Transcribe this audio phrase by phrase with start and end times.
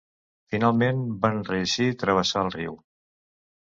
[0.53, 2.79] Finalment van reeixir travessar el riu.